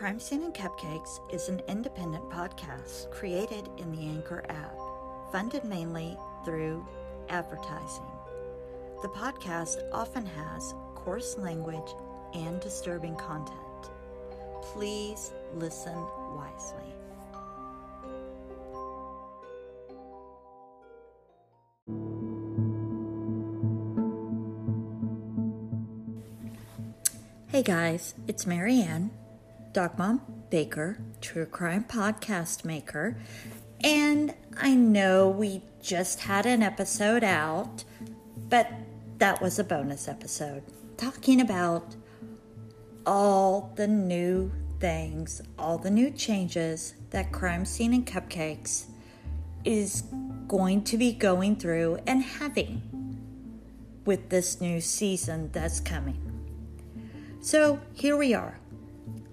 [0.00, 4.74] Crime Scene and Cupcakes is an independent podcast created in the Anchor app,
[5.30, 6.86] funded mainly through
[7.28, 8.06] advertising.
[9.02, 11.92] The podcast often has coarse language
[12.32, 13.90] and disturbing content.
[14.62, 15.98] Please listen
[16.34, 16.94] wisely.
[27.48, 29.10] Hey guys, it's Maryanne,
[29.72, 33.16] Dog Mom Baker, True Crime Podcast Maker,
[33.84, 37.84] and I know we just had an episode out,
[38.48, 38.68] but
[39.18, 40.64] that was a bonus episode.
[40.96, 41.94] Talking about
[43.06, 48.86] all the new things, all the new changes that Crime Scene and Cupcakes
[49.64, 50.02] is
[50.48, 52.82] going to be going through and having
[54.04, 56.20] with this new season that's coming.
[57.40, 58.58] So here we are,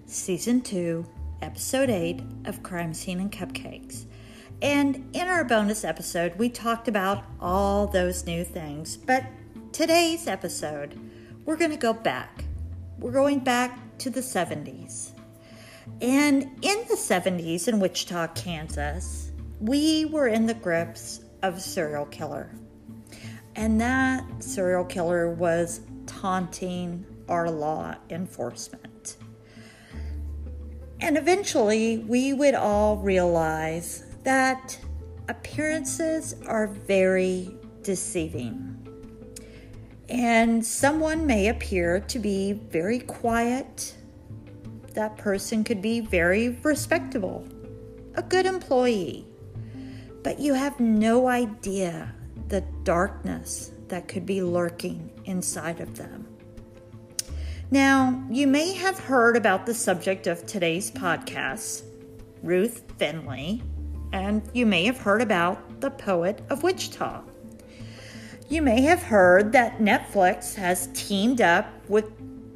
[0.07, 1.05] season two,
[1.41, 4.05] episode eight of Crime Scene and Cupcakes.
[4.61, 8.95] And in our bonus episode, we talked about all those new things.
[8.95, 9.25] But
[9.73, 10.97] today's episode,
[11.45, 12.45] we're going to go back.
[12.97, 15.11] We're going back to the 70s.
[16.01, 22.05] And in the 70s in Wichita, Kansas, we were in the grips of a serial
[22.05, 22.49] killer.
[23.57, 28.96] And that serial killer was taunting our law enforcement.
[30.99, 34.77] And eventually, we would all realize that
[35.29, 38.73] appearances are very deceiving.
[40.09, 43.95] And someone may appear to be very quiet.
[44.93, 47.47] That person could be very respectable,
[48.15, 49.27] a good employee.
[50.23, 52.13] But you have no idea
[52.47, 56.26] the darkness that could be lurking inside of them.
[57.69, 61.83] Now, you may have heard about the subject of today's podcast,
[62.41, 63.61] Ruth Finley,
[64.13, 67.23] and you may have heard about the poet of Wichita.
[68.47, 72.05] You may have heard that Netflix has teamed up with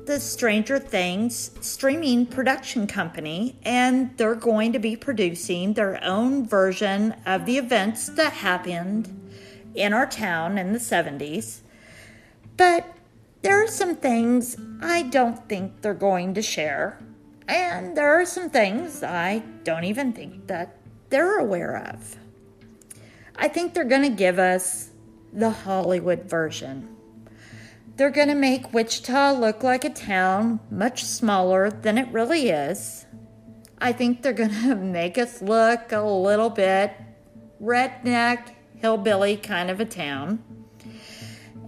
[0.06, 7.16] the Stranger Things streaming production company, and they're going to be producing their own version
[7.26, 9.10] of the events that happened
[9.76, 11.60] in our town in the 70s.
[12.56, 12.96] But
[13.42, 17.00] there are some things I don't think they're going to share,
[17.48, 20.78] and there are some things I don't even think that
[21.10, 22.18] they're aware of.
[23.36, 24.92] I think they're going to give us
[25.34, 26.96] the Hollywood version.
[27.96, 33.06] They're going to make Wichita look like a town much smaller than it really is.
[33.80, 36.94] I think they're going to make us look a little bit
[37.62, 40.44] redneck, hillbilly kind of a town.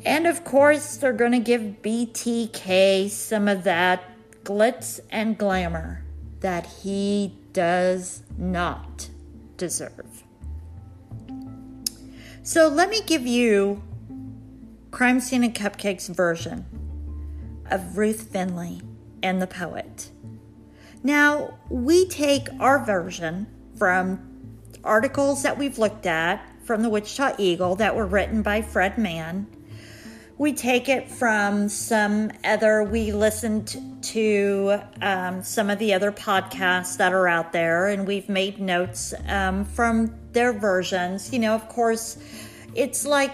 [0.05, 4.03] And of course, they're going to give BTK some of that
[4.43, 6.03] glitz and glamour
[6.41, 9.09] that he does not
[9.55, 10.23] deserve.
[12.41, 13.81] So let me give you
[14.91, 16.65] Crime Scene and Cupcakes version
[17.71, 18.81] of Ruth Finley
[19.21, 20.09] and the Poet.
[21.01, 23.47] Now, we take our version
[23.77, 28.97] from articles that we've looked at from the Wichita Eagle that were written by Fred
[28.97, 29.47] Mann
[30.38, 36.97] we take it from some other we listened to um, some of the other podcasts
[36.97, 41.31] that are out there and we've made notes um, from their versions.
[41.31, 42.17] You know of course
[42.75, 43.31] it's like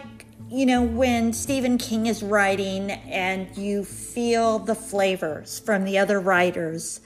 [0.49, 6.19] you know when stephen king is writing and you feel the flavors from the other
[6.19, 7.01] writers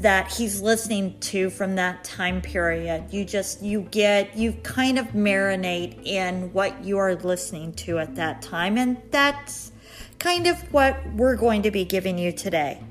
[0.00, 3.04] that he's listening to from that time period.
[3.10, 8.14] You just, you get, you kind of marinate in what you are listening to at
[8.16, 8.78] that time.
[8.78, 9.72] And that's
[10.18, 12.82] kind of what we're going to be giving you today.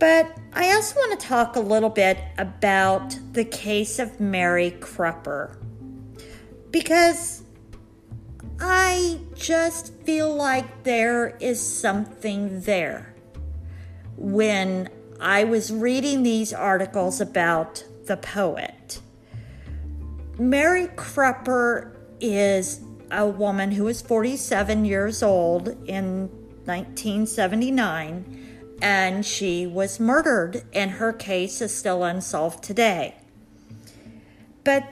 [0.00, 5.56] But I also want to talk a little bit about the case of Mary Crupper
[6.72, 7.44] because
[8.58, 13.14] I just feel like there is something there
[14.16, 14.88] when
[15.20, 19.02] I was reading these articles about the poet.
[20.38, 22.80] Mary Crupper is
[23.10, 26.30] a woman who was 47 years old in
[26.64, 33.14] 1979 and she was murdered, and her case is still unsolved today.
[34.64, 34.90] But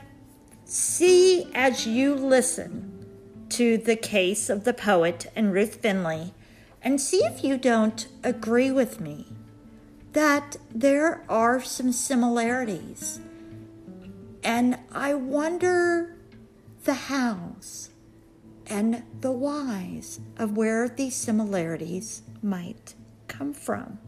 [0.67, 6.35] see as you listen to the case of the poet and Ruth Finley
[6.83, 9.38] and see if you don't agree with me
[10.13, 13.21] that there are some similarities.
[14.43, 16.17] And I wonder
[16.85, 17.91] the hows
[18.67, 22.95] and the whys of where these similarities might
[23.27, 23.99] come from.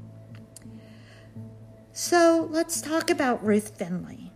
[1.92, 4.32] So let's talk about Ruth Finley.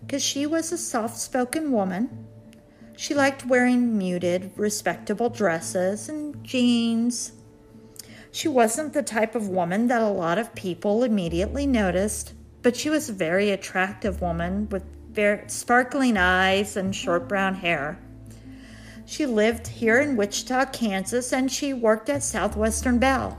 [0.00, 2.26] Because she was a soft spoken woman.
[2.96, 7.32] She liked wearing muted, respectable dresses and jeans.
[8.34, 12.32] She wasn't the type of woman that a lot of people immediately noticed,
[12.62, 14.82] but she was a very attractive woman with
[15.12, 17.96] very sparkling eyes and short brown hair.
[19.06, 23.38] She lived here in Wichita, Kansas, and she worked at Southwestern Bell.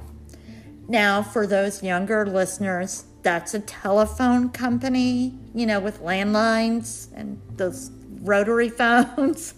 [0.87, 7.91] Now, for those younger listeners, that's a telephone company, you know, with landlines and those
[8.21, 9.55] rotary phones.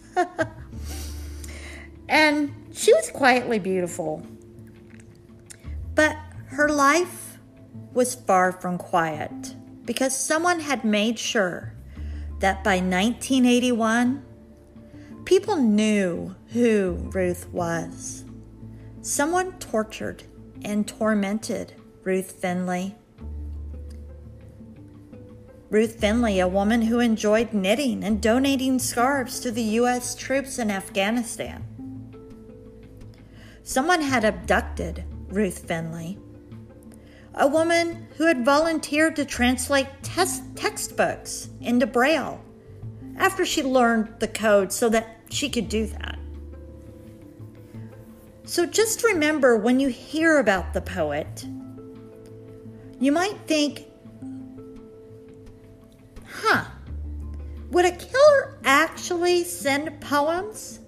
[2.10, 4.26] and she was quietly beautiful.
[5.98, 6.16] But
[6.50, 7.40] her life
[7.92, 11.74] was far from quiet because someone had made sure
[12.40, 14.24] that by 1981,
[15.26, 18.26] people knew who Ruth was.
[19.02, 20.22] Someone tortured
[20.64, 21.74] and tormented
[22.04, 22.94] Ruth Finley.
[25.72, 30.14] Ruth Finley, a woman who enjoyed knitting and donating scarves to the U.S.
[30.14, 31.66] troops in Afghanistan.
[33.64, 36.18] Someone had abducted Ruth Finley,
[37.34, 42.44] a woman who had volunteered to translate textbooks into Braille
[43.18, 46.18] after she learned the code so that she could do that.
[48.46, 51.46] So just remember when you hear about the poet,
[53.00, 53.86] you might think,
[56.26, 56.64] huh,
[57.72, 60.80] would a killer actually send poems?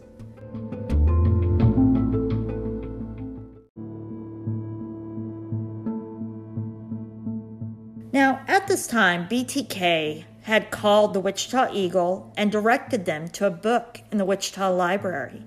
[8.11, 13.51] Now, at this time, BTK had called the Wichita Eagle and directed them to a
[13.51, 15.43] book in the Wichita Library.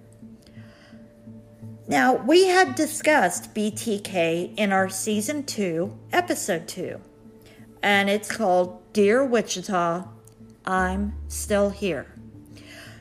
[1.88, 7.00] Now, we had discussed BTK in our season 2, episode 2,
[7.82, 10.04] and it's called Dear Wichita,
[10.64, 12.06] I'm Still Here.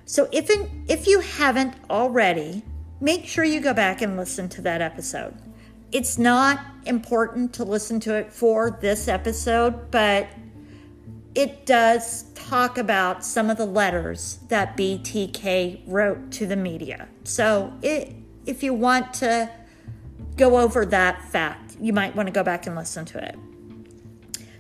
[0.05, 2.63] So, if, in, if you haven't already,
[2.99, 5.37] make sure you go back and listen to that episode.
[5.91, 10.27] It's not important to listen to it for this episode, but
[11.35, 17.07] it does talk about some of the letters that BTK wrote to the media.
[17.23, 18.13] So, it,
[18.45, 19.49] if you want to
[20.37, 23.35] go over that fact, you might want to go back and listen to it.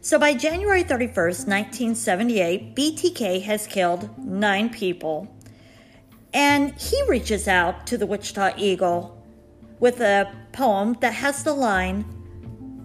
[0.01, 5.33] So, by January 31st, 1978, BTK has killed nine people,
[6.33, 9.20] and he reaches out to the Wichita Eagle
[9.81, 12.05] with a poem that has the line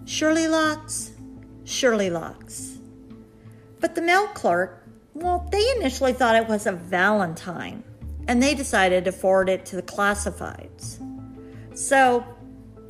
[0.05, 1.11] Shirley Locks,
[1.63, 2.79] Shirley Locks.
[3.79, 4.83] But the mail clerk,
[5.13, 7.83] well, they initially thought it was a Valentine,
[8.27, 10.97] and they decided to forward it to the classifieds.
[11.77, 12.25] So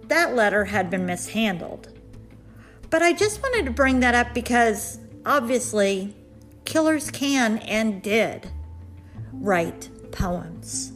[0.07, 1.93] that letter had been mishandled.
[2.89, 6.15] But I just wanted to bring that up because obviously
[6.63, 8.49] killers can and did
[9.33, 10.93] write poems.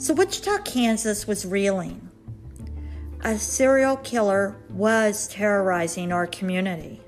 [0.00, 2.08] So Wichita, Kansas was reeling.
[3.20, 7.02] A serial killer was terrorizing our community.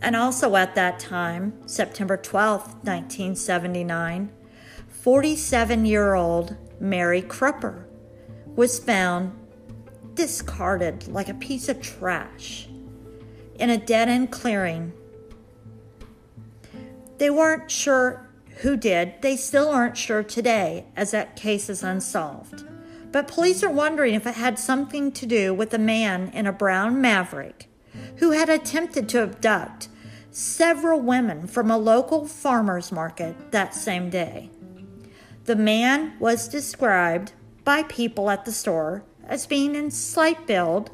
[0.00, 4.32] And also at that time, September 12, 1979,
[4.88, 7.86] 47 year old Mary Krupper
[8.54, 9.36] was found
[10.14, 12.68] discarded like a piece of trash
[13.58, 14.92] in a dead end clearing.
[17.18, 18.25] They weren't sure
[18.56, 19.14] who did.
[19.20, 22.64] They still aren't sure today, as that case is unsolved.
[23.12, 26.52] But police are wondering if it had something to do with a man in a
[26.52, 27.68] brown Maverick
[28.16, 29.88] who had attempted to abduct
[30.30, 34.50] several women from a local farmer's market that same day.
[35.44, 37.32] The man was described
[37.64, 40.90] by people at the store as being in slight build,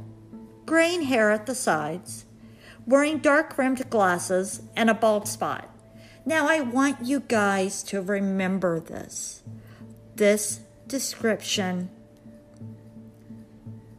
[0.67, 2.25] graying hair at the sides,
[2.87, 5.72] wearing dark rimmed glasses, and a bald spot.
[6.25, 9.43] Now, I want you guys to remember this.
[10.15, 11.91] This description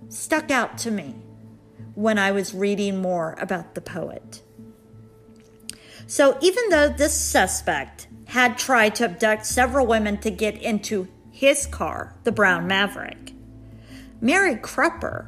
[0.08, 1.16] stuck out to me
[1.96, 4.42] when I was reading more about the poet.
[6.08, 11.66] So, even though this suspect had tried to abduct several women to get into his
[11.66, 13.34] car, the Brown Maverick,
[14.22, 15.28] Mary Krupper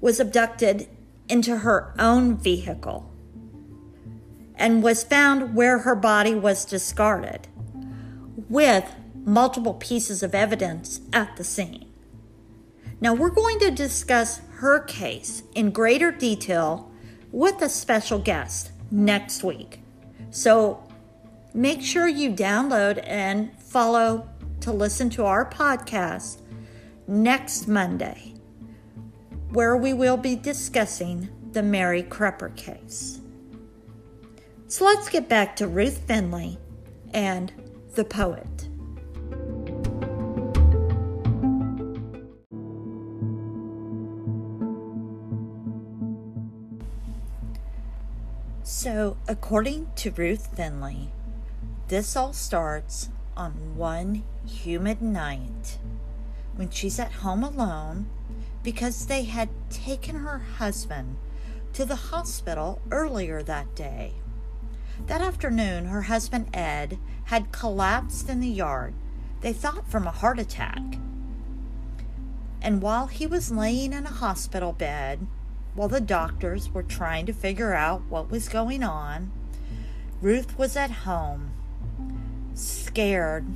[0.00, 0.88] was abducted
[1.28, 3.12] into her own vehicle
[4.56, 7.48] and was found where her body was discarded
[8.48, 8.94] with
[9.24, 11.92] multiple pieces of evidence at the scene.
[13.00, 16.90] Now, we're going to discuss her case in greater detail
[17.30, 19.80] with a special guest next week.
[20.30, 20.82] So
[21.52, 24.28] make sure you download and follow
[24.60, 26.40] to listen to our podcast
[27.06, 28.34] next Monday,
[29.50, 33.20] where we will be discussing the Mary Crupper case.
[34.68, 36.58] So let's get back to Ruth Finley
[37.14, 37.52] and
[37.94, 38.68] the poet.
[48.64, 51.12] So, according to Ruth Finley,
[51.86, 55.78] this all starts on one humid night
[56.56, 58.06] when she's at home alone
[58.64, 61.18] because they had taken her husband
[61.72, 64.14] to the hospital earlier that day.
[65.04, 68.94] That afternoon, her husband Ed had collapsed in the yard,
[69.40, 70.80] they thought from a heart attack.
[72.62, 75.26] And while he was laying in a hospital bed,
[75.74, 79.30] while the doctors were trying to figure out what was going on,
[80.22, 81.52] Ruth was at home,
[82.54, 83.46] scared,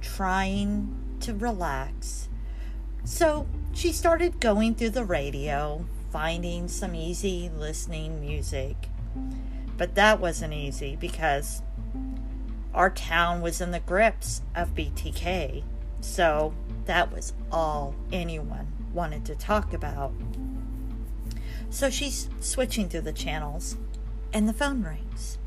[0.00, 2.28] trying to relax.
[3.04, 8.88] So she started going through the radio, finding some easy listening music.
[9.80, 11.62] But that wasn't easy because
[12.74, 15.62] our town was in the grips of BTK.
[16.02, 16.52] So
[16.84, 20.12] that was all anyone wanted to talk about.
[21.70, 23.78] So she's switching through the channels,
[24.34, 25.38] and the phone rings.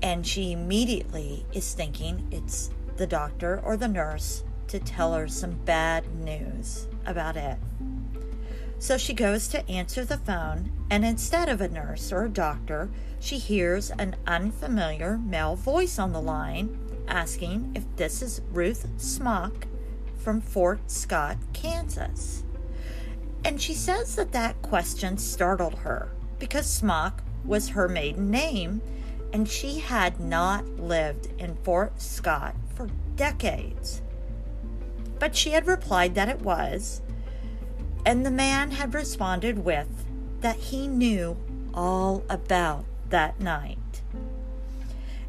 [0.00, 5.58] And she immediately is thinking it's the doctor or the nurse to tell her some
[5.64, 7.58] bad news about Ed.
[8.78, 12.90] So she goes to answer the phone, and instead of a nurse or a doctor,
[13.18, 19.66] she hears an unfamiliar male voice on the line asking if this is Ruth Smock
[20.16, 22.44] from Fort Scott, Kansas.
[23.44, 28.82] And she says that that question startled her because Smock was her maiden name
[29.32, 34.02] and she had not lived in Fort Scott for decades.
[35.18, 37.02] But she had replied that it was,
[38.08, 40.06] and the man had responded with
[40.40, 41.36] that he knew
[41.74, 44.00] all about that night.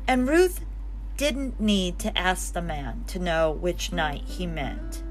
[0.07, 0.63] And Ruth
[1.17, 5.03] didn't need to ask the man to know which night he meant.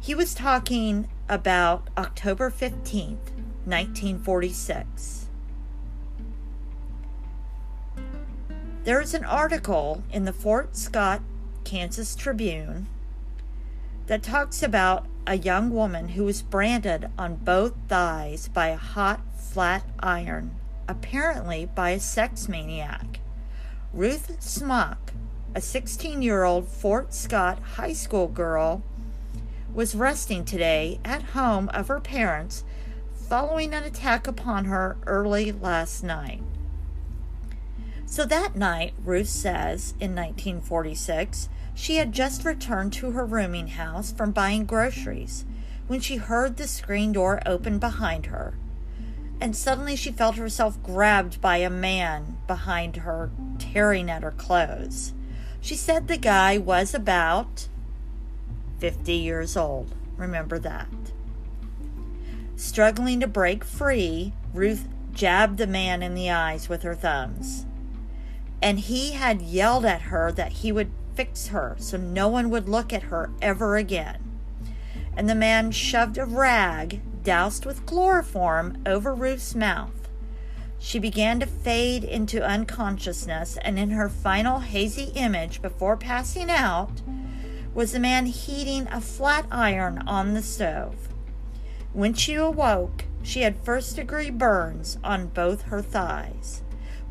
[0.00, 3.32] He was talking about October 15th,
[3.64, 5.26] 1946.
[8.84, 11.20] There is an article in the Fort Scott,
[11.64, 12.86] Kansas Tribune
[14.06, 19.20] that talks about a young woman who was branded on both thighs by a hot
[19.36, 20.54] flat iron,
[20.88, 23.20] apparently by a sex maniac.
[23.92, 25.12] Ruth Smock,
[25.54, 28.82] a 16 year old Fort Scott high school girl,
[29.72, 32.64] was resting today at home of her parents
[33.14, 36.42] following an attack upon her early last night.
[38.12, 44.12] So that night, Ruth says, in 1946, she had just returned to her rooming house
[44.12, 45.46] from buying groceries
[45.86, 48.52] when she heard the screen door open behind her.
[49.40, 55.14] And suddenly she felt herself grabbed by a man behind her, tearing at her clothes.
[55.62, 57.66] She said the guy was about
[58.78, 59.94] 50 years old.
[60.18, 60.92] Remember that.
[62.56, 67.64] Struggling to break free, Ruth jabbed the man in the eyes with her thumbs.
[68.62, 72.68] And he had yelled at her that he would fix her so no one would
[72.68, 74.18] look at her ever again.
[75.16, 80.08] And the man shoved a rag doused with chloroform over Ruth's mouth.
[80.78, 87.02] She began to fade into unconsciousness, and in her final hazy image before passing out,
[87.72, 91.08] was the man heating a flat iron on the stove.
[91.92, 96.62] When she awoke, she had first degree burns on both her thighs,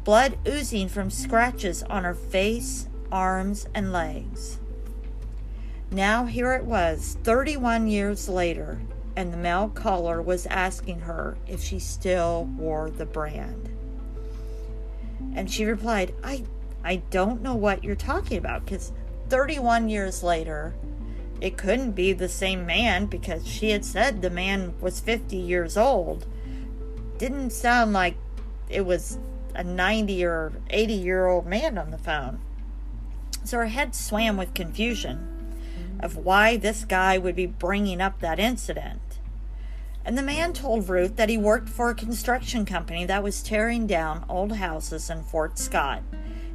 [0.04, 4.60] blood oozing from scratches on her face, arms, and legs.
[5.92, 8.82] Now here it was, 31 years later,
[9.16, 13.70] and the male caller was asking her if she still wore the brand.
[15.36, 16.46] And she replied, I,
[16.84, 18.92] I don't know what you're talking about because
[19.30, 20.74] 31 years later,
[21.42, 25.76] it couldn't be the same man because she had said the man was 50 years
[25.76, 26.26] old.
[27.18, 28.16] Didn't sound like
[28.70, 29.18] it was
[29.56, 32.40] a 90 or 80 year old man on the phone.
[33.44, 35.28] So her head swam with confusion
[36.00, 39.02] of why this guy would be bringing up that incident.
[40.04, 43.86] And the man told Ruth that he worked for a construction company that was tearing
[43.86, 46.02] down old houses in Fort Scott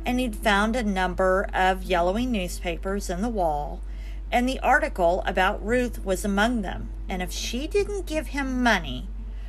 [0.07, 3.83] and he'd found a number of yellowing newspapers in the wall,
[4.31, 6.91] and the article about Ruth was among them.
[7.09, 9.09] And if she didn't give him money,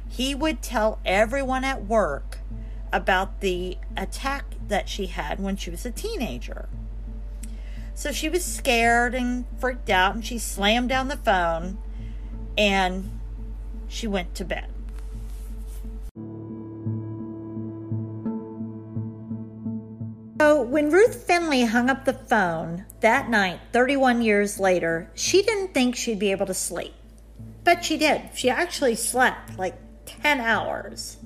[0.10, 2.40] he would tell everyone at work
[2.92, 6.70] about the attack that she had when she was a teenager.
[7.94, 11.80] So she was scared and freaked out, and she slammed down the phone
[12.58, 13.20] and
[13.88, 14.70] she went to bed.
[20.40, 25.74] So, when Ruth Finley hung up the phone that night, 31 years later, she didn't
[25.74, 26.94] think she'd be able to sleep.
[27.64, 28.30] But she did.
[28.36, 29.76] She actually slept like
[30.06, 31.18] 10 hours.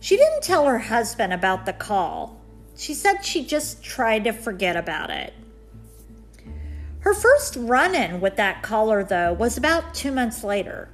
[0.00, 2.40] She didn't tell her husband about the call.
[2.76, 5.34] She said she just tried to forget about it.
[7.00, 10.88] Her first run in with that caller, though, was about two months later.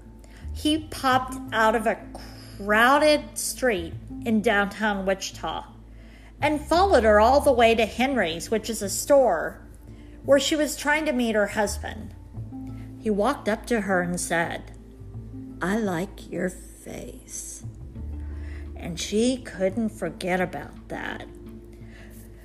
[0.53, 1.99] He popped out of a
[2.59, 3.95] crowded street
[4.25, 5.65] in downtown Wichita
[6.41, 9.61] and followed her all the way to Henry's, which is a store
[10.25, 12.15] where she was trying to meet her husband.
[13.01, 14.73] He walked up to her and said,
[15.63, 17.65] I like your face.
[18.87, 21.27] And she couldn't forget about that.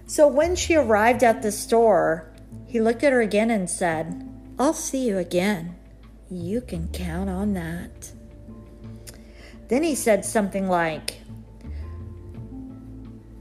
[0.08, 2.34] So when she arrived at the store,
[2.66, 5.76] he looked at her again and said, I'll see you again.
[6.32, 8.12] You can count on that.
[9.68, 11.22] Then he said something like,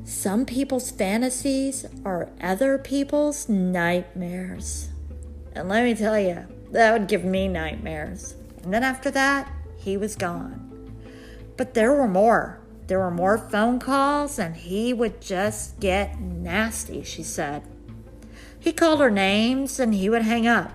[0.04, 4.90] Some people's fantasies are other people's nightmares.
[5.54, 8.35] And let me tell you, that would give me nightmares.
[8.62, 10.66] And then after that, he was gone.
[11.57, 12.59] But there were more.
[12.90, 17.62] There were more phone calls, and he would just get nasty, she said.
[18.59, 20.73] He called her names, and he would hang up.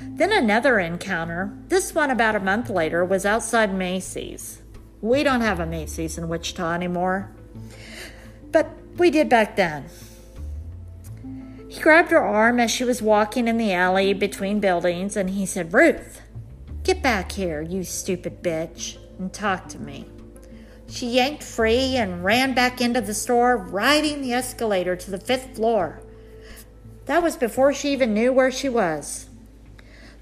[0.00, 4.62] Then another encounter, this one about a month later, was outside Macy's.
[5.00, 7.32] We don't have a Macy's in Wichita anymore.
[8.52, 9.86] But we did back then.
[11.68, 15.46] He grabbed her arm as she was walking in the alley between buildings and he
[15.46, 16.22] said, Ruth,
[16.84, 20.06] get back here, you stupid bitch, and talk to me.
[20.88, 25.56] She yanked free and ran back into the store, riding the escalator to the fifth
[25.56, 26.00] floor.
[27.06, 29.26] That was before she even knew where she was.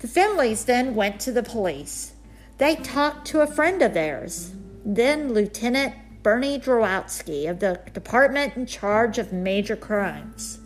[0.00, 2.12] The Finleys then went to the police.
[2.58, 4.52] They talked to a friend of theirs,
[4.84, 10.60] then Lieutenant Bernie Drowatzky of the department in charge of major crimes.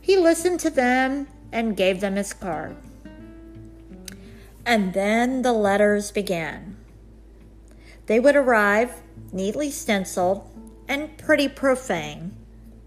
[0.00, 2.76] He listened to them and gave them his card.
[4.66, 6.73] And then the letters began.
[8.06, 10.48] They would arrive, neatly stenciled
[10.88, 12.36] and pretty profane,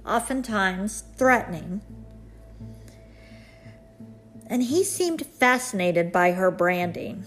[0.06, 1.82] oftentimes threatening.
[4.48, 7.26] And he seemed fascinated by her branding.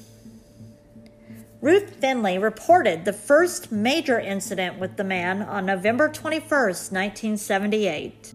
[1.61, 8.33] Ruth Finley reported the first major incident with the man on November 21, 1978.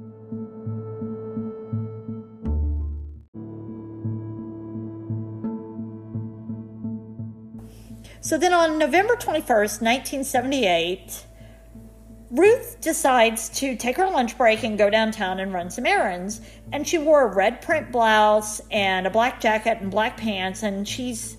[8.26, 11.28] So then on November 21st, 1978,
[12.32, 16.42] Ruth decides to take her lunch break and go downtown and run some errands.
[16.74, 20.64] And she wore a red print blouse and a black jacket and black pants.
[20.64, 21.38] And she's,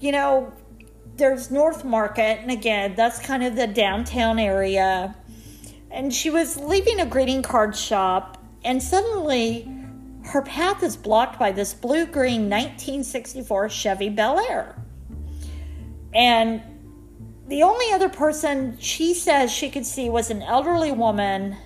[0.00, 0.50] you know,
[1.16, 5.14] there's North Market, and again, that's kind of the downtown area.
[5.90, 9.70] And she was leaving a greeting card shop, and suddenly
[10.24, 14.81] her path is blocked by this blue green 1964 Chevy Bel Air.
[16.14, 16.62] And
[17.48, 21.56] the only other person she says she could see was an elderly woman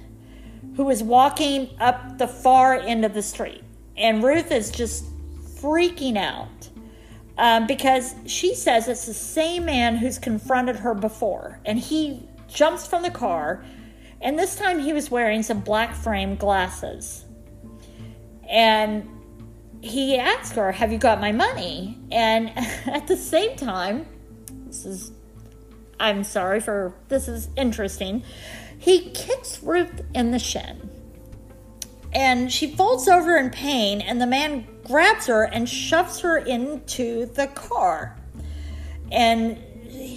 [0.76, 3.62] who was walking up the far end of the street.
[3.96, 5.04] And Ruth is just
[5.60, 6.68] freaking out
[7.38, 11.60] um, because she says it's the same man who's confronted her before.
[11.64, 13.64] And he jumps from the car,
[14.20, 17.24] and this time he was wearing some black frame glasses.
[18.48, 19.08] And
[19.82, 21.98] he asks her, Have you got my money?
[22.10, 22.50] And
[22.86, 24.06] at the same time,
[24.82, 25.12] this is,
[25.98, 28.22] I'm sorry for this is interesting.
[28.78, 30.90] He kicks Ruth in the shin.
[32.12, 37.26] And she falls over in pain, and the man grabs her and shoves her into
[37.26, 38.16] the car.
[39.12, 39.58] And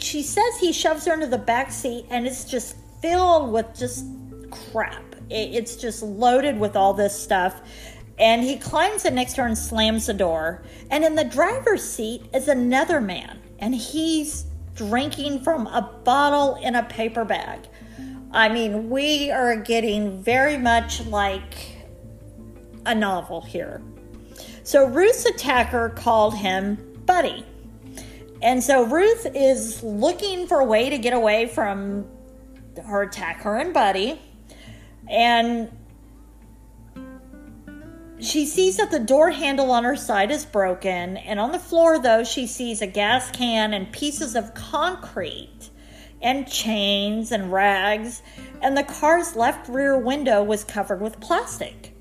[0.01, 4.05] she says he shoves her into the back seat, and it's just filled with just
[4.51, 5.03] crap.
[5.29, 7.61] It's just loaded with all this stuff.
[8.17, 10.63] And he climbs in next to her and slams the door.
[10.89, 14.45] And in the driver's seat is another man, and he's
[14.79, 17.67] drinking from a bottle in a paper bag.
[18.31, 21.75] I mean, we are getting very much like
[22.85, 23.81] a novel here.
[24.63, 27.45] So Ruth's attacker called him Buddy.
[28.41, 32.07] And so Ruth is looking for a way to get away from
[32.85, 34.21] her attacker and Buddy.
[35.09, 35.69] And
[38.19, 41.17] she sees that the door handle on her side is broken.
[41.17, 45.69] And on the floor, though, she sees a gas can and pieces of concrete
[46.21, 48.21] and chains and rags.
[48.61, 51.95] And the car's left rear window was covered with plastic.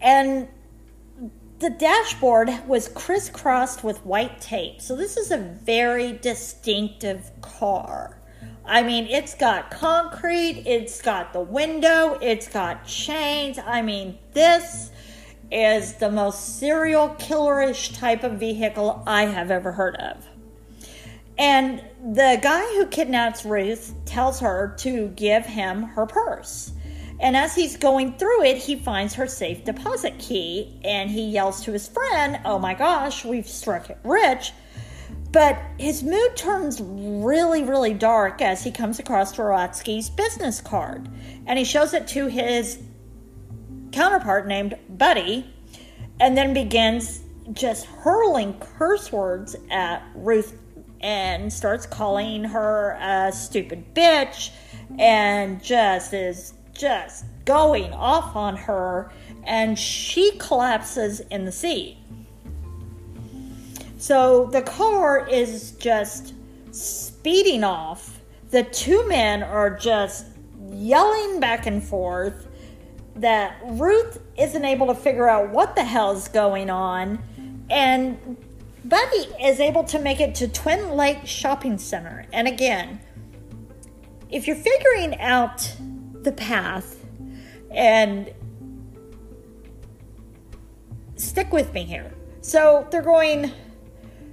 [0.00, 0.48] And
[1.58, 4.80] the dashboard was crisscrossed with white tape.
[4.80, 8.18] So this is a very distinctive car.
[8.64, 13.58] I mean, it's got concrete, it's got the window, it's got chains.
[13.58, 14.90] I mean, this
[15.50, 20.24] is the most serial killerish type of vehicle I have ever heard of.
[21.38, 26.72] And the guy who kidnaps Ruth tells her to give him her purse.
[27.20, 31.64] And as he's going through it, he finds her safe deposit key and he yells
[31.64, 34.52] to his friend, Oh my gosh, we've struck it rich.
[35.30, 41.08] But his mood turns really, really dark as he comes across Drowatzky's business card.
[41.46, 42.78] And he shows it to his
[43.98, 45.44] counterpart named Buddy
[46.20, 50.56] and then begins just hurling curse words at Ruth
[51.00, 54.50] and starts calling her a stupid bitch
[55.00, 59.10] and just is just going off on her
[59.42, 61.96] and she collapses in the seat.
[63.96, 66.34] So the car is just
[66.70, 68.20] speeding off.
[68.50, 70.26] The two men are just
[70.70, 72.47] yelling back and forth
[73.20, 77.22] that Ruth isn't able to figure out what the hell's going on.
[77.70, 78.36] And
[78.84, 82.26] Buddy is able to make it to Twin Lake Shopping Center.
[82.32, 83.00] And again,
[84.30, 85.74] if you're figuring out
[86.22, 87.04] the path
[87.70, 88.32] and
[91.16, 92.12] stick with me here.
[92.40, 93.52] So they're going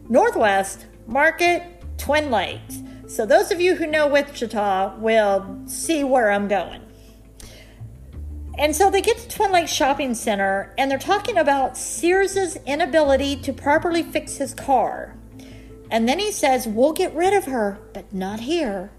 [0.08, 1.63] northwest, Market,
[1.98, 2.82] Twin Lakes.
[3.08, 6.82] So those of you who know Wichita will see where I'm going.
[8.58, 13.36] And so they get to Twin Lakes Shopping Center and they're talking about Sears's inability
[13.38, 15.15] to properly fix his car.
[15.91, 18.91] And then he says, We'll get rid of her, but not here.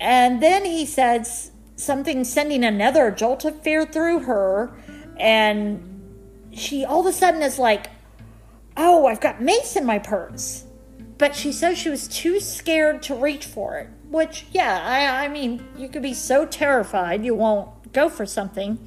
[0.00, 4.76] And then he says something sending another jolt of fear through her.
[5.18, 6.02] And
[6.52, 7.86] she all of a sudden is like,
[8.76, 10.64] Oh, I've got mace in my purse.
[11.18, 13.88] But she says she was too scared to reach for it.
[14.10, 18.78] Which, yeah, I, I mean, you could be so terrified you won't go for something.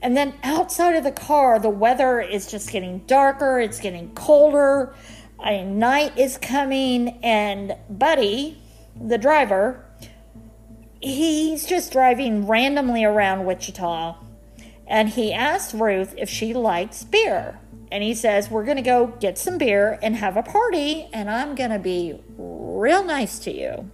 [0.00, 4.94] And then outside of the car, the weather is just getting darker, it's getting colder.
[5.44, 8.62] A night is coming, and Buddy,
[8.98, 9.84] the driver,
[11.00, 14.16] he's just driving randomly around Wichita.
[14.86, 19.08] And he asks Ruth if she likes beer and he says, We're going to go
[19.20, 23.52] get some beer and have a party, and I'm going to be real nice to
[23.52, 23.90] you.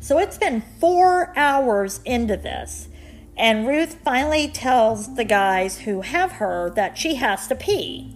[0.00, 2.88] So it's been four hours into this,
[3.36, 8.14] and Ruth finally tells the guys who have her that she has to pee.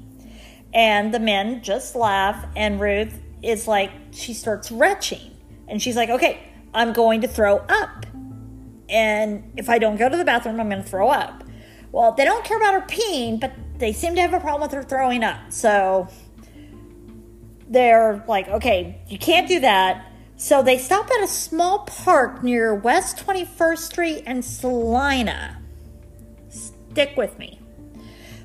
[0.72, 5.36] And the men just laugh, and Ruth is like, she starts retching.
[5.68, 6.40] And she's like, Okay,
[6.72, 8.06] I'm going to throw up.
[8.88, 11.44] And if I don't go to the bathroom, I'm going to throw up.
[11.92, 14.72] Well, they don't care about her peeing, but they seem to have a problem with
[14.72, 15.52] her throwing up.
[15.52, 16.08] So
[17.68, 20.09] they're like, okay, you can't do that.
[20.40, 25.60] So they stop at a small park near West 21st Street and Salina.
[26.48, 27.60] Stick with me.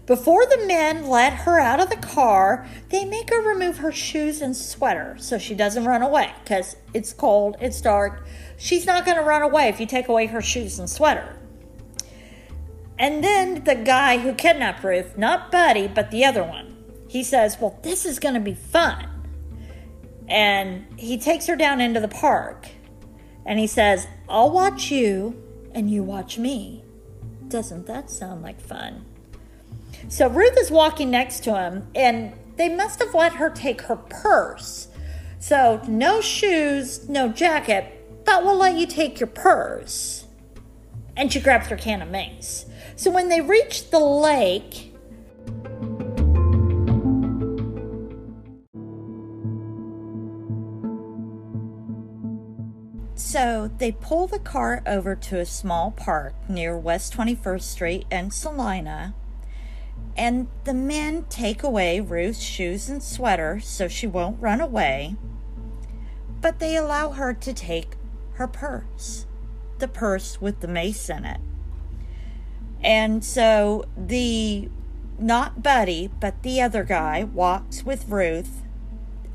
[0.06, 4.42] Before the men let her out of the car, they make her remove her shoes
[4.42, 8.28] and sweater so she doesn't run away because it's cold, it's dark.
[8.58, 11.40] She's not going to run away if you take away her shoes and sweater.
[13.00, 16.76] And then the guy who kidnapped Ruth, not Buddy, but the other one,
[17.08, 19.15] he says, Well, this is going to be fun.
[20.28, 22.68] And he takes her down into the park
[23.46, 25.42] and he says, I'll watch you
[25.74, 26.84] and you watch me.
[27.48, 29.06] Doesn't that sound like fun?
[30.08, 33.96] So Ruth is walking next to him and they must have let her take her
[33.96, 34.88] purse.
[35.40, 40.26] So, no shoes, no jacket, but we'll let you take your purse.
[41.16, 42.66] And she grabs her can of mace.
[42.96, 44.95] So when they reach the lake,
[53.36, 58.32] So they pull the car over to a small park near West 21st Street and
[58.34, 59.14] Salina,
[60.16, 65.18] and the men take away Ruth's shoes and sweater so she won't run away,
[66.40, 67.98] but they allow her to take
[68.36, 69.26] her purse,
[69.80, 71.42] the purse with the mace in it.
[72.82, 74.70] And so the
[75.20, 78.62] not Buddy, but the other guy walks with Ruth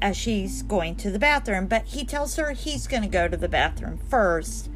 [0.03, 3.37] as she's going to the bathroom, but he tells her he's going to go to
[3.37, 4.69] the bathroom first.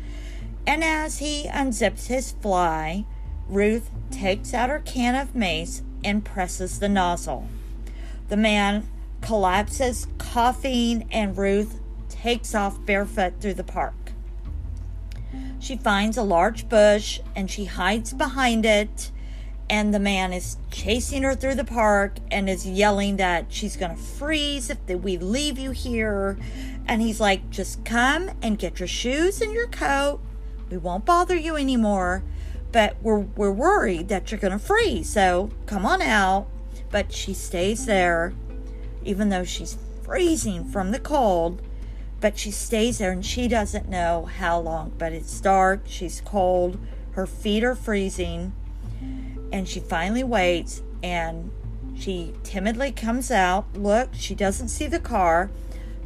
[0.66, 3.04] And as he unzips his fly,
[3.48, 7.48] Ruth takes out her can of mace and presses the nozzle.
[8.28, 8.88] The man
[9.20, 14.12] collapses, coughing, and Ruth takes off barefoot through the park.
[15.58, 19.10] She finds a large bush and she hides behind it.
[19.70, 24.02] And the man is chasing her through the park and is yelling that she's to
[24.02, 26.38] freeze if we leave you here.
[26.86, 30.20] And he's like, just come and get your shoes and your coat.
[30.70, 32.22] We won't bother you anymore,
[32.72, 35.08] but we're, we're worried that you're to freeze.
[35.08, 36.46] So come on out.
[36.90, 38.34] But she stays there,
[39.02, 41.62] even though she's freezing from the cold.
[42.20, 44.92] But she stays there and she doesn't know how long.
[44.98, 46.78] But it's dark, she's cold,
[47.12, 48.52] her feet are freezing
[49.54, 51.48] and she finally waits and
[51.96, 53.72] she timidly comes out.
[53.76, 55.48] Look, she doesn't see the car.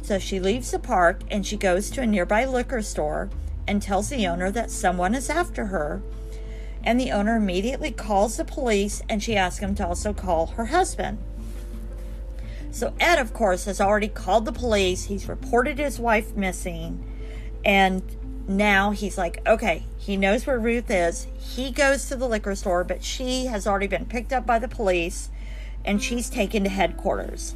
[0.03, 3.31] So she leaves the park and she goes to a nearby liquor store
[3.67, 6.03] and tells the owner that someone is after her.
[6.83, 10.65] And the owner immediately calls the police and she asks him to also call her
[10.67, 11.17] husband.
[12.69, 15.05] So Ed, of course, has already called the police.
[15.05, 17.03] He's reported his wife missing.
[17.65, 18.03] And
[18.49, 21.27] now he's like, okay, he knows where Ruth is.
[21.37, 24.67] He goes to the liquor store, but she has already been picked up by the
[24.67, 25.29] police
[25.85, 27.55] and she's taken to headquarters.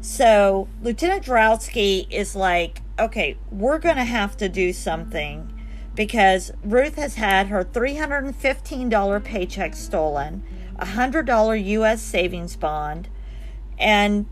[0.00, 5.52] So Lieutenant Drowsky is like, okay, we're going to have to do something
[5.94, 10.42] because Ruth has had her $315 paycheck stolen,
[10.78, 12.02] a $100 U.S.
[12.02, 13.08] savings bond,
[13.78, 14.26] and,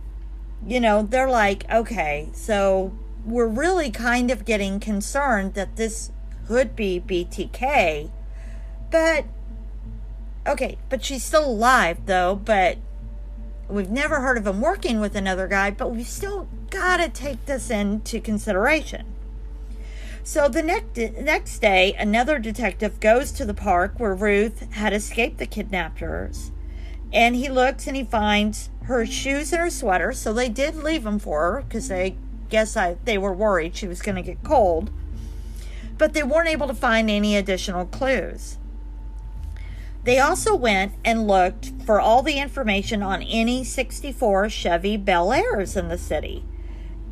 [0.67, 2.93] you know, they're like, okay, so
[3.25, 6.11] we're really kind of getting concerned that this
[6.47, 8.11] could be BTK.
[8.91, 9.25] But,
[10.47, 12.79] okay, but she's still alive though, but
[13.69, 17.47] we've never heard of him working with another guy, but we've still got to take
[17.47, 19.07] this into consideration.
[20.25, 25.39] So the next next day, another detective goes to the park where Ruth had escaped
[25.39, 26.53] the kidnappers,
[27.13, 30.13] and he looks and he finds her shoes and her sweater.
[30.13, 32.17] So they did leave them for her because they
[32.53, 34.91] guess I, they were worried she was going to get cold.
[35.97, 38.59] But they weren't able to find any additional clues.
[40.05, 45.77] They also went and looked for all the information on any 64 Chevy Bel Airs
[45.77, 46.45] in the city.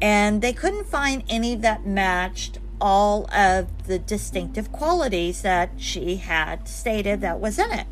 [0.03, 6.69] And they couldn't find any that matched all of the distinctive qualities that she had
[6.69, 7.87] stated that was in it.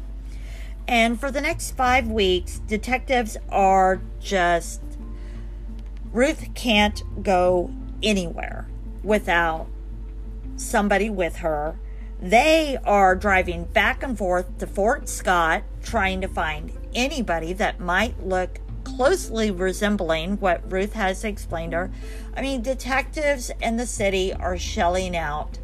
[0.86, 4.82] And for the next five weeks, detectives are just
[6.12, 7.70] Ruth can't go
[8.02, 8.66] anywhere
[9.02, 9.66] without
[10.56, 11.78] somebody with her.
[12.20, 18.26] They are driving back and forth to Fort Scott trying to find anybody that might
[18.26, 21.90] look closely resembling what Ruth has explained her.
[22.34, 25.58] I mean, detectives in the city are shelling out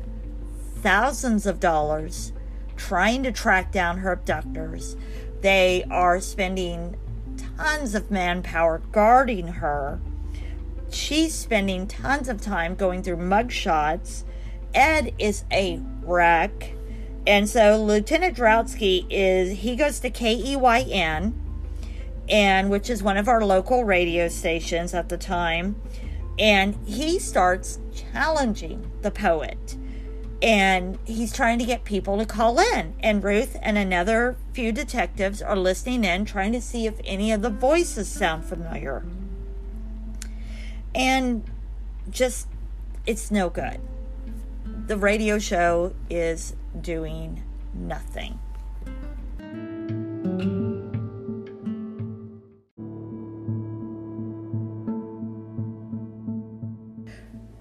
[0.76, 2.33] thousands of dollars
[2.76, 4.96] trying to track down her abductors.
[5.40, 6.96] They are spending
[7.57, 10.00] tons of manpower guarding her
[10.94, 14.24] she's spending tons of time going through mugshots.
[14.74, 16.74] Ed is a wreck.
[17.26, 21.33] And so Lieutenant Drowsky is he goes to KEYN
[22.28, 25.76] and which is one of our local radio stations at the time
[26.38, 29.76] and he starts challenging the poet
[30.42, 35.42] and he's trying to get people to call in and Ruth and another few detectives
[35.42, 39.04] are listening in trying to see if any of the voices sound familiar
[40.94, 41.44] and
[42.11, 42.48] just
[43.07, 43.80] it's no good.
[44.87, 47.42] The radio show is doing
[47.74, 48.38] nothing.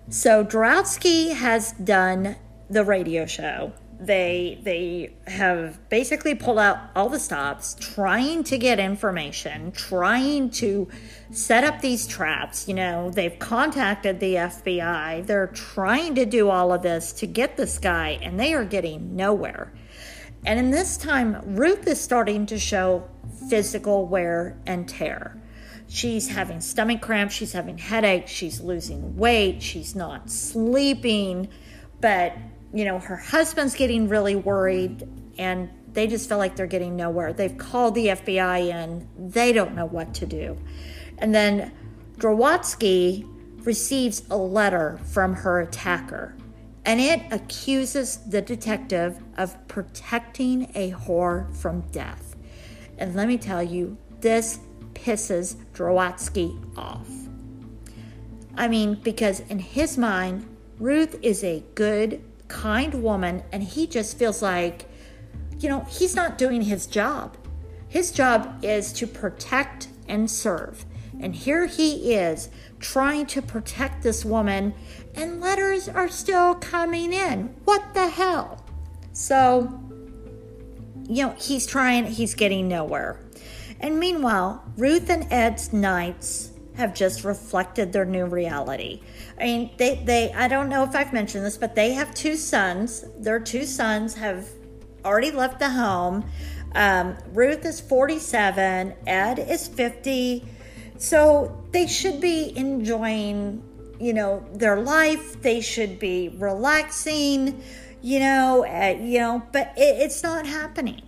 [0.10, 2.36] So Drowsky has done
[2.70, 3.74] the radio show
[4.06, 10.88] they they have basically pulled out all the stops trying to get information trying to
[11.32, 13.10] set up these traps you know?
[13.10, 18.20] They've contacted the FBI they're trying to do all of this to get this guy
[18.22, 19.74] and they are getting nowhere.
[20.46, 23.10] And in this time Ruth is starting to show
[23.50, 25.42] physical wear and tear.
[25.88, 31.50] She's having stomach cramps she's having headaches she's losing weight she's not sleeping
[32.02, 32.34] but
[32.74, 35.08] you know, her husband's getting really worried
[35.38, 37.32] and they just feel like they're getting nowhere.
[37.34, 40.58] They've called the FBI in, they don't know what to do.
[41.20, 41.72] And then
[42.18, 43.28] Drowatzky
[43.66, 46.36] receives a letter from her attacker,
[46.86, 52.36] and it accuses the detective of protecting a whore from death.
[52.98, 54.60] And let me tell you, this
[54.94, 57.08] pisses Drowatzky off.
[58.56, 60.48] I mean, because in his mind,
[60.80, 64.86] Ruth is a good kind woman, and he just feels like,
[65.60, 67.38] you know, he's not doing his job.
[67.88, 70.86] His job is to protect and serve.
[71.20, 74.74] And here he is trying to protect this woman,
[75.16, 77.56] and letters are still coming in.
[77.66, 78.66] What the hell?
[79.14, 79.80] So
[81.08, 83.20] you know, he's trying, he's getting nowhere.
[83.80, 89.02] And meanwhile, Ruth and Ed's nights have just reflected their new reality.
[89.40, 92.36] I mean, they, they, I don't know if I've mentioned this, but they have two
[92.36, 93.06] sons.
[93.18, 94.48] Their two sons have
[95.06, 96.26] already left the home.
[96.76, 100.44] Um, Ruth is 47, Ed is 50.
[100.98, 103.64] So they should be enjoying,
[104.00, 105.42] you know, their life.
[105.42, 107.62] They should be relaxing,
[108.02, 111.02] you know, uh, you know, but it, it's not happening.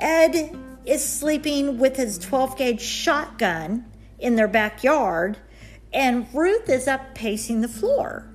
[0.00, 0.56] Ed
[0.86, 3.91] is sleeping with his 12 gauge shotgun
[4.22, 5.38] in their backyard,
[5.92, 8.30] and Ruth is up pacing the floor,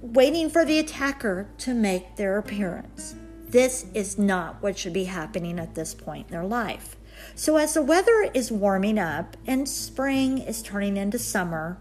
[0.00, 3.14] waiting for the attacker to make their appearance.
[3.48, 6.96] This is not what should be happening at this point in their life.
[7.34, 11.78] So, as the weather is warming up and spring is turning into summer,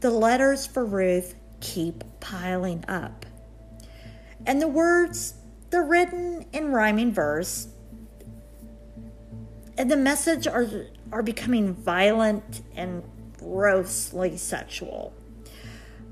[0.00, 3.26] the letters for Ruth keep piling up.
[4.46, 5.34] And the words,
[5.70, 7.68] they're written in rhyming verse,
[9.78, 10.66] and the message are,
[11.12, 13.02] are becoming violent and
[13.38, 15.12] grossly sexual.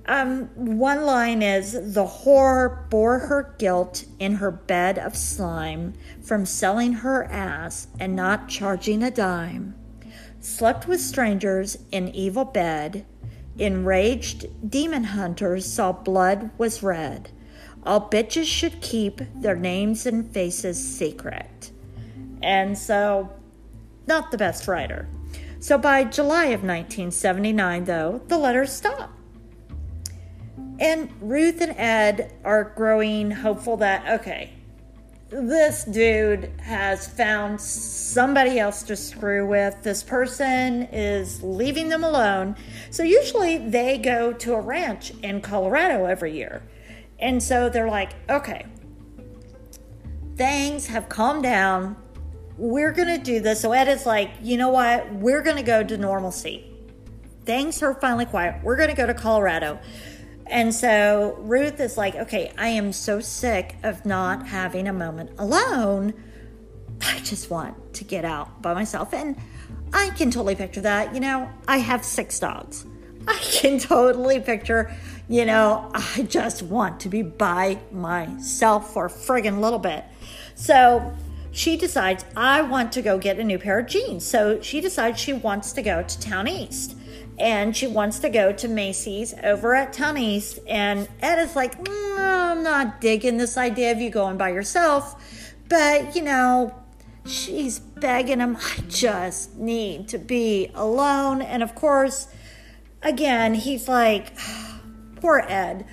[0.07, 6.47] Um, one line is The whore bore her guilt in her bed of slime from
[6.47, 9.75] selling her ass and not charging a dime,
[10.41, 13.07] slept with strangers in evil bed.
[13.59, 17.31] Enraged demon hunters saw blood was red.
[17.85, 21.71] All bitches should keep their names and faces secret.
[22.43, 23.31] And so,
[24.11, 25.09] not the best writer.
[25.61, 29.13] So by July of 1979, though, the letters stop.
[30.81, 34.53] And Ruth and Ed are growing hopeful that, okay,
[35.29, 39.81] this dude has found somebody else to screw with.
[39.85, 42.57] This person is leaving them alone.
[42.91, 46.65] So usually they go to a ranch in Colorado every year.
[47.21, 48.67] And so they're like, okay,
[50.35, 51.95] things have calmed down
[52.61, 53.61] we're going to do this.
[53.61, 55.11] So Ed is like, you know what?
[55.15, 56.71] We're going to go to normalcy.
[57.47, 58.63] Things are finally quiet.
[58.63, 59.79] We're going to go to Colorado.
[60.47, 65.31] And so Ruth is like, okay, I am so sick of not having a moment
[65.39, 66.13] alone.
[67.01, 69.15] I just want to get out by myself.
[69.15, 69.37] And
[69.95, 71.15] I can totally picture that.
[71.15, 72.85] You know, I have six dogs.
[73.27, 74.95] I can totally picture,
[75.29, 80.05] you know, I just want to be by myself for a friggin' little bit.
[80.57, 81.15] So
[81.53, 84.25] she decides, I want to go get a new pair of jeans.
[84.25, 86.97] So she decides she wants to go to Town East
[87.39, 90.59] and she wants to go to Macy's over at Town East.
[90.69, 95.55] And Ed is like, mm, I'm not digging this idea of you going by yourself.
[95.69, 96.75] But, you know,
[97.27, 101.43] she's begging him, I just need to be alone.
[101.43, 102.29] And of course,
[103.03, 104.37] again, he's like,
[105.17, 105.87] poor Ed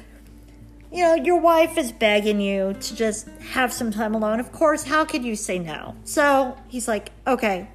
[0.91, 4.39] you know, your wife is begging you to just have some time alone.
[4.39, 5.95] Of course, how could you say no?
[6.03, 7.69] So he's like, okay,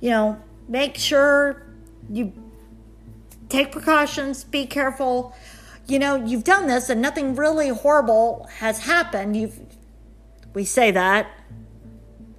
[0.00, 1.66] you know, make sure
[2.08, 2.32] you
[3.48, 5.34] take precautions, be careful.
[5.86, 9.36] You know, you've done this and nothing really horrible has happened.
[9.36, 9.58] You've,
[10.54, 11.28] we say that,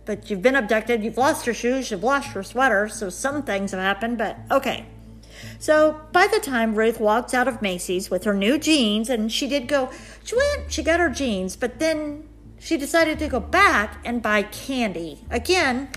[0.06, 3.72] but you've been abducted, you've lost your shoes, you've lost your sweater, so some things
[3.72, 4.86] have happened, but okay.
[5.60, 9.48] So by the time Ruth walks out of Macy's with her new jeans, and she
[9.48, 9.92] did go,
[10.24, 12.28] she went, she got her jeans, but then
[12.60, 15.20] she decided to go back and buy candy.
[15.30, 15.90] Again,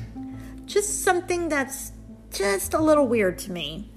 [0.66, 1.92] just something that's
[2.30, 3.90] just a little weird to me.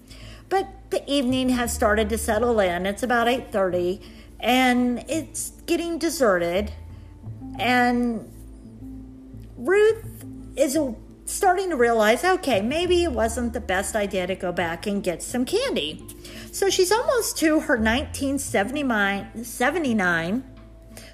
[0.50, 2.86] But the evening has started to settle in.
[2.86, 4.02] It's about 8:30
[4.40, 6.72] and it's getting deserted.
[7.58, 8.32] And
[9.58, 10.26] Ruth
[10.56, 14.86] is a starting to realize okay, maybe it wasn't the best idea to go back
[14.88, 16.06] and get some candy.
[16.52, 20.44] So she's almost to her 1979.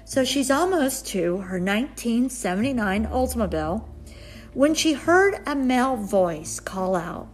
[0.04, 3.84] So she's almost to her 1979 Oldsmobile
[4.54, 7.28] when she heard a male voice call out,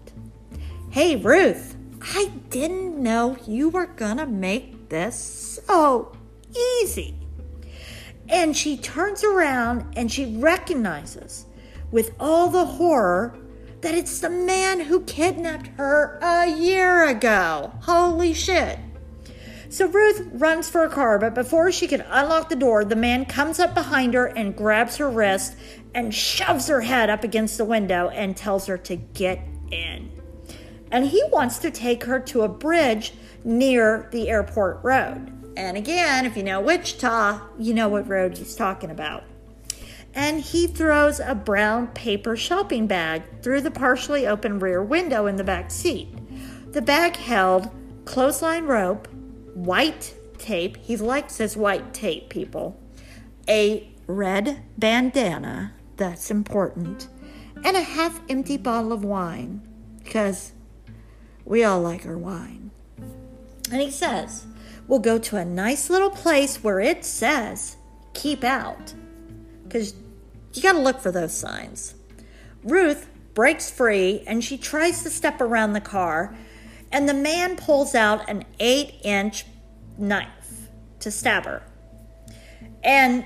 [0.90, 6.14] Hey, Ruth, I didn't know you were gonna make this so
[6.82, 7.14] easy.
[8.28, 11.46] And she turns around and she recognizes
[11.90, 13.38] with all the horror
[13.80, 17.72] that it's the man who kidnapped her a year ago.
[17.82, 18.78] Holy shit.
[19.68, 23.26] So Ruth runs for a car, but before she can unlock the door, the man
[23.26, 25.56] comes up behind her and grabs her wrist
[25.94, 29.40] and shoves her head up against the window and tells her to get
[29.70, 30.10] in.
[30.90, 33.12] And he wants to take her to a bridge
[33.44, 35.32] near the airport road.
[35.56, 39.24] And again, if you know Wichita, you know what road he's talking about
[40.16, 45.36] and he throws a brown paper shopping bag through the partially open rear window in
[45.36, 46.08] the back seat.
[46.72, 47.70] The bag held
[48.06, 49.08] clothesline rope,
[49.54, 52.80] white tape, he likes his white tape, people,
[53.46, 57.08] a red bandana, That's important.
[57.62, 59.60] And a half empty bottle of wine,
[60.02, 60.52] because
[61.44, 62.70] we all like our wine.
[63.70, 64.46] And he says,
[64.88, 67.76] We'll go to a nice little place where it says,
[68.14, 68.94] Keep out.
[69.64, 69.94] Because
[70.56, 71.94] you got to look for those signs.
[72.64, 76.36] Ruth breaks free and she tries to step around the car,
[76.90, 79.44] and the man pulls out an eight inch
[79.98, 81.62] knife to stab her.
[82.82, 83.24] And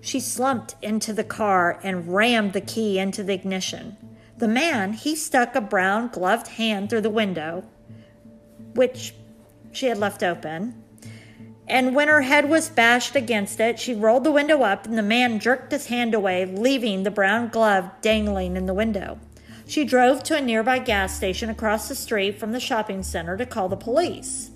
[0.00, 3.96] She slumped into the car and rammed the key into the ignition.
[4.38, 7.64] The man, he stuck a brown gloved hand through the window,
[8.74, 9.14] which
[9.72, 10.82] she had left open.
[11.66, 15.02] And when her head was bashed against it, she rolled the window up and the
[15.02, 19.18] man jerked his hand away, leaving the brown glove dangling in the window.
[19.66, 23.46] She drove to a nearby gas station across the street from the shopping center to
[23.46, 24.50] call the police.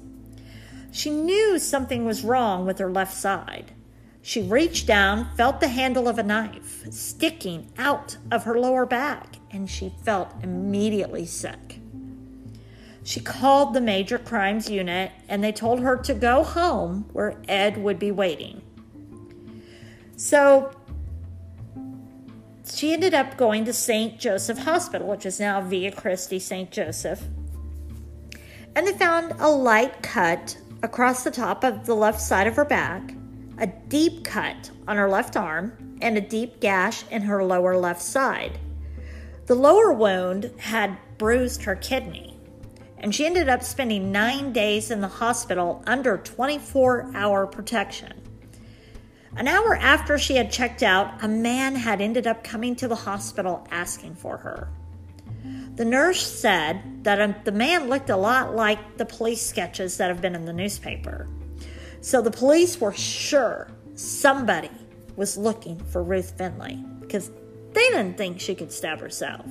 [0.91, 3.73] She knew something was wrong with her left side.
[4.21, 9.38] She reached down, felt the handle of a knife sticking out of her lower back,
[9.51, 11.81] and she felt immediately sick.
[13.05, 17.79] She called the major crimes unit and they told her to go home where Ed
[17.79, 18.63] would be waiting.
[20.17, 20.73] So
[22.71, 24.19] she ended up going to St.
[24.19, 26.71] Joseph Hospital, which is now Via Christi St.
[26.71, 27.23] Joseph.
[28.77, 32.65] And they found a light cut across the top of the left side of her
[32.65, 33.15] back
[33.59, 38.01] a deep cut on her left arm, and a deep gash in her lower left
[38.01, 38.59] side.
[39.49, 42.39] The lower wound had bruised her kidney,
[42.99, 48.13] and she ended up spending nine days in the hospital under 24 hour protection.
[49.35, 52.95] An hour after she had checked out, a man had ended up coming to the
[52.95, 54.69] hospital asking for her.
[55.77, 60.09] The nurse said that um, the man looked a lot like the police sketches that
[60.09, 61.27] have been in the newspaper.
[62.03, 64.71] So the police were sure somebody
[65.17, 67.31] was looking for Ruth Finley because
[67.73, 69.47] they didn't think she could stab herself.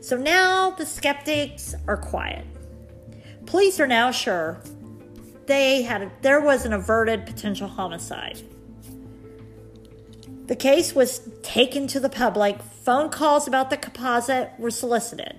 [0.00, 2.46] So now the skeptics are quiet.
[3.46, 4.60] Police are now sure
[5.46, 8.42] they had a, there was an averted potential homicide.
[10.46, 12.60] The case was taken to the public.
[12.62, 15.36] Phone calls about the composite were solicited.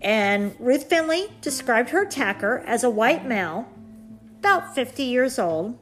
[0.00, 3.68] And Ruth Finley described her attacker as a white male
[4.38, 5.78] about 50 years old.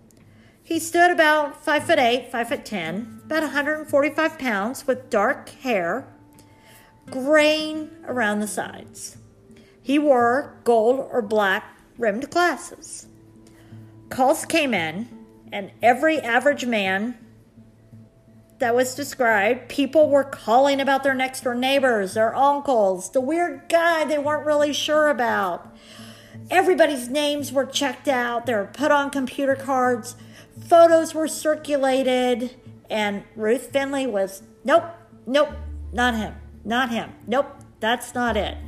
[0.62, 6.05] He stood about 5 foot 8, 5 foot 10, about 145 pounds with dark hair,
[7.07, 9.18] graying around the sides.
[9.81, 13.07] He wore gold or black rimmed glasses.
[14.09, 15.09] Calls came in,
[15.53, 17.16] and every average man
[18.59, 23.68] that was described, people were calling about their next door neighbors, their uncles, the weird
[23.68, 25.72] guy they weren't really sure about.
[26.51, 30.16] Everybody's names were checked out, they were put on computer cards,
[30.66, 32.57] photos were circulated,
[32.91, 34.84] and Ruth Finley was, nope,
[35.26, 35.51] nope,
[35.93, 36.34] not him,
[36.64, 37.47] not him, nope,
[37.78, 38.59] that's not it.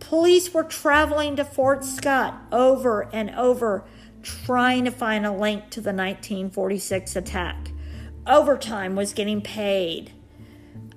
[0.00, 3.84] Police were traveling to Fort Scott over and over
[4.22, 7.70] trying to find a link to the 1946 attack.
[8.26, 10.12] Overtime was getting paid.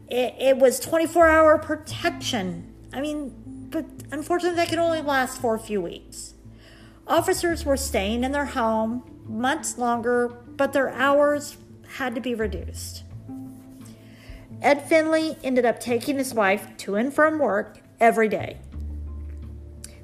[0.09, 2.73] It, it was 24 hour protection.
[2.93, 6.33] I mean, but unfortunately, that could only last for a few weeks.
[7.05, 11.57] Officers were staying in their home months longer, but their hours
[11.95, 13.03] had to be reduced.
[14.61, 18.57] Ed Finley ended up taking his wife to and from work every day.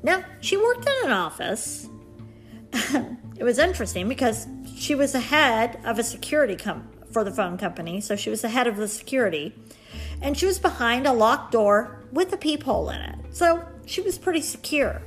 [0.04, 1.88] Now, she worked in an office.
[2.74, 7.58] it was interesting because she was the head of a security com- for the phone
[7.58, 9.56] company, so she was the head of the security,
[10.22, 13.16] and she was behind a locked door with a peephole in it.
[13.32, 15.02] So she was pretty secure.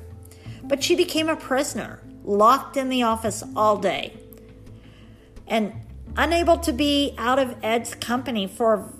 [0.64, 4.18] But she became a prisoner, locked in the office all day,
[5.46, 5.72] and
[6.16, 8.92] unable to be out of Ed's company for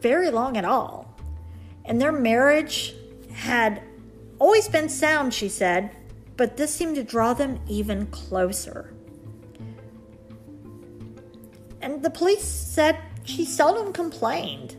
[0.00, 1.16] very long at all.
[1.84, 2.94] And their marriage
[3.32, 3.82] had
[4.38, 5.94] always been sound, she said,
[6.36, 8.92] but this seemed to draw them even closer.
[11.80, 14.76] And the police said she seldom complained.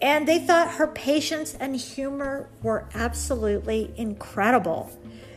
[0.00, 4.90] And they thought her patience and humor were absolutely incredible.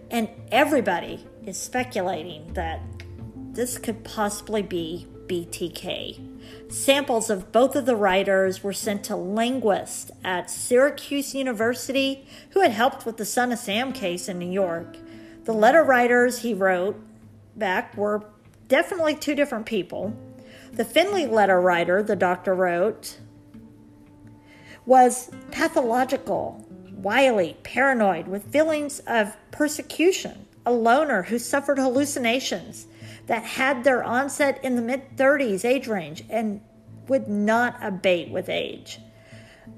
[0.09, 2.90] And everybody is speculating that
[3.53, 6.71] this could possibly be BTK.
[6.71, 12.71] Samples of both of the writers were sent to linguists at Syracuse University who had
[12.71, 14.97] helped with the Son of Sam case in New York.
[15.43, 16.99] The letter writers he wrote
[17.55, 18.23] back were
[18.67, 20.15] definitely two different people.
[20.73, 23.17] The Finley letter writer, the doctor wrote,
[24.85, 32.87] was pathological, wily, paranoid, with feelings of persecution, a loner who suffered hallucinations
[33.31, 36.59] that had their onset in the mid 30s age range and
[37.07, 38.99] would not abate with age.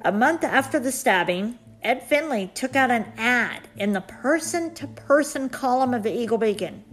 [0.01, 4.88] A month after the stabbing, Ed Finley took out an ad in the person to
[4.88, 6.84] person column of the Eagle Beacon.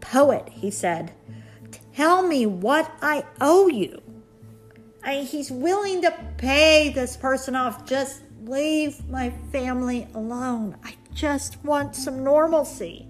[0.00, 1.12] Poet, he said,
[1.94, 4.02] tell me what I owe you.
[5.04, 7.86] I, he's willing to pay this person off.
[7.86, 10.76] Just leave my family alone.
[10.82, 13.07] I just want some normalcy.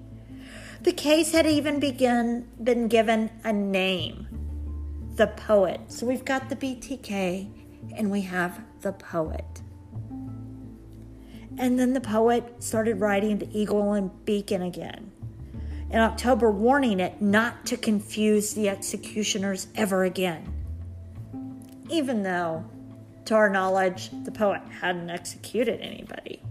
[0.80, 4.26] The case had even begun, been given a name
[5.16, 5.80] the poet.
[5.88, 7.50] So we've got the BTK
[7.96, 9.62] and we have the poet.
[11.58, 15.10] And then the poet started writing the Eagle and Beacon again.
[15.90, 20.54] In October, warning it not to confuse the executioners ever again.
[21.90, 22.64] Even though,
[23.24, 26.42] to our knowledge, the poet hadn't executed anybody.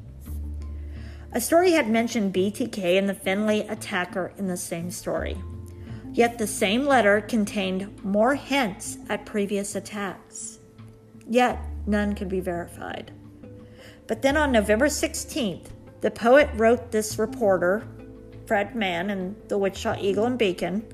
[1.37, 5.37] A story had mentioned BTK and the Finley attacker in the same story.
[6.11, 10.57] Yet the same letter contained more hints at previous attacks.
[11.29, 13.11] Yet none could be verified.
[14.07, 15.67] But then on November 16th,
[16.01, 17.87] the poet wrote this reporter,
[18.47, 20.87] Fred Mann, in the Wichita Eagle and Beacon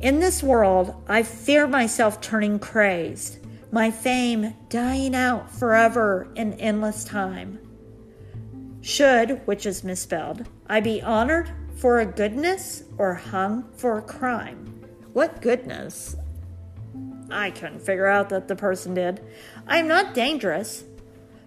[0.00, 3.38] In this world, I fear myself turning crazed,
[3.70, 7.60] my fame dying out forever in endless time.
[8.88, 14.82] Should, which is misspelled, I be honored for a goodness or hung for a crime?
[15.12, 16.16] What goodness?
[17.30, 19.20] I couldn't figure out that the person did.
[19.66, 20.84] I am not dangerous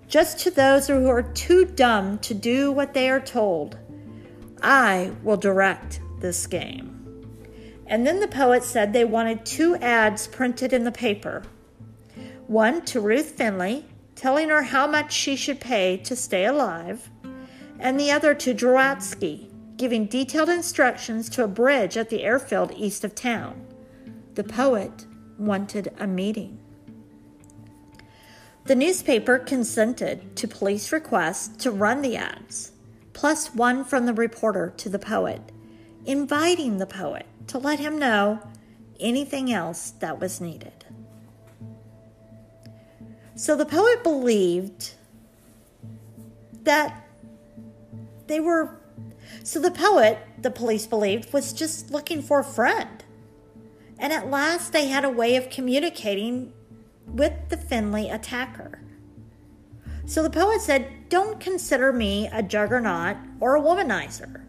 [0.07, 3.75] just to those who are too dumb to do what they are told.
[4.61, 7.25] I will direct this game.
[7.87, 11.41] And then the poet said they wanted two ads printed in the paper
[12.45, 17.09] one to Ruth Finley, telling her how much she should pay to stay alive,
[17.81, 23.03] and the other to Drowatzky, giving detailed instructions to a bridge at the airfield east
[23.03, 23.65] of town.
[24.35, 25.07] The poet
[25.37, 26.59] wanted a meeting.
[28.65, 32.71] The newspaper consented to police requests to run the ads,
[33.13, 35.41] plus one from the reporter to the poet,
[36.05, 38.39] inviting the poet to let him know
[38.99, 40.85] anything else that was needed.
[43.35, 44.91] So the poet believed
[46.61, 47.07] that
[48.31, 48.79] they were.
[49.43, 53.03] So the poet, the police believed, was just looking for a friend.
[53.99, 56.53] And at last they had a way of communicating
[57.05, 58.81] with the Finley attacker.
[60.05, 64.43] So the poet said, Don't consider me a juggernaut or a womanizer.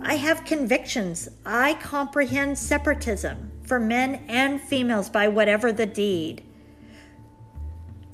[0.00, 1.28] I have convictions.
[1.46, 6.42] I comprehend separatism for men and females by whatever the deed.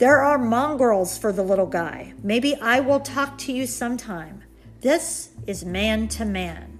[0.01, 2.15] There are mongrels for the little guy.
[2.23, 4.43] Maybe I will talk to you sometime.
[4.81, 6.79] This is man to man.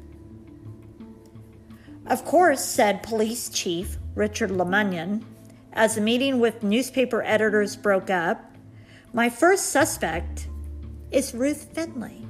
[2.07, 5.23] Of course, said Police Chief Richard LaMunyon,
[5.75, 8.57] as the meeting with newspaper editors broke up,
[9.13, 10.49] my first suspect
[11.11, 12.27] is Ruth Finley.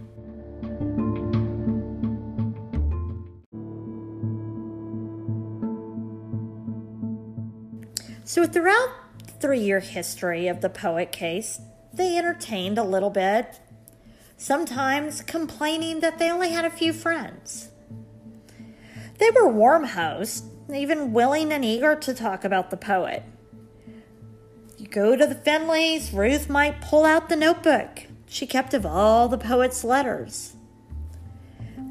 [8.25, 9.00] So, throughout
[9.41, 11.61] three year history of the poet case,
[11.93, 13.61] they entertained a little bit,
[14.37, 17.71] sometimes complaining that they only had a few friends.
[19.19, 23.25] They were warm hosts even willing and eager to talk about the poet.
[24.79, 29.29] You go to the Finleys, Ruth might pull out the notebook she kept of all
[29.29, 30.55] the poet's letters.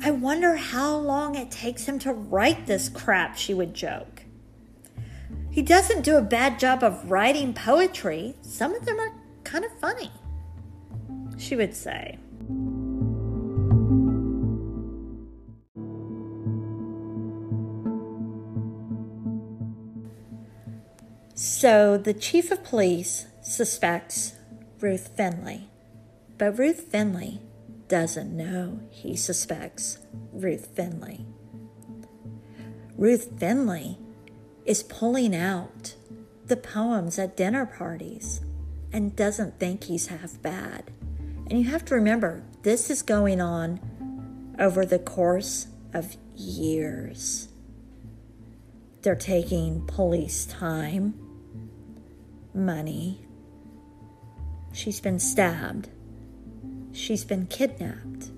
[0.02, 4.19] I wonder how long it takes him to write this crap, she would joke.
[5.52, 8.36] He doesn't do a bad job of writing poetry.
[8.42, 10.12] Some of them are kind of funny,
[11.38, 12.18] she would say.
[21.34, 24.34] So the chief of police suspects
[24.80, 25.70] Ruth Finley,
[26.38, 27.42] but Ruth Finley
[27.88, 30.00] doesn't know he suspects
[30.32, 31.26] Ruth Finley.
[32.98, 33.98] Ruth Finley
[34.70, 35.96] is pulling out
[36.46, 38.42] the poems at dinner parties
[38.94, 40.92] and doesn't think he's half bad.
[41.48, 43.80] And you have to remember, this is going on
[44.60, 47.48] over the course of years.
[49.02, 51.16] They're taking police time
[52.54, 53.26] money.
[54.72, 55.90] She's been stabbed.
[56.92, 58.30] She's been kidnapped.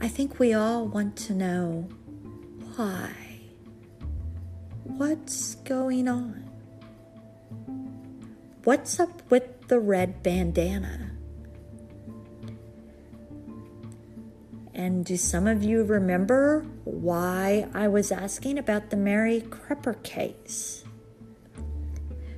[0.00, 1.90] I think we all want to know
[2.76, 3.10] why.
[4.84, 6.42] What's going on?
[8.64, 11.10] what's up with the red bandana?
[14.74, 20.84] And do some of you remember why I was asking about the Mary Crepper case?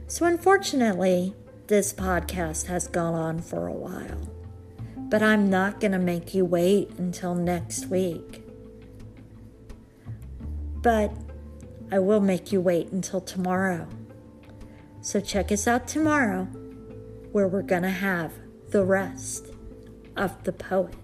[0.09, 1.35] So, unfortunately,
[1.67, 4.29] this podcast has gone on for a while,
[4.97, 8.44] but I'm not going to make you wait until next week.
[10.85, 11.11] But
[11.91, 13.89] I will make you wait until tomorrow.
[15.01, 16.45] So, check us out tomorrow,
[17.33, 18.33] where we're going to have
[18.69, 19.47] the rest
[20.15, 20.95] of the poet.